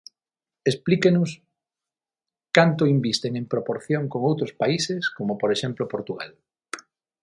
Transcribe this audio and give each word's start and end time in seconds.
Explíquenos 0.71 1.29
canto 2.57 2.83
invisten 2.95 3.33
en 3.39 3.45
proporción 3.53 4.03
con 4.11 4.21
outros 4.29 4.53
países, 4.61 5.01
como, 5.17 5.33
por 5.41 5.49
exemplo, 5.55 5.83
Portugal. 5.93 6.31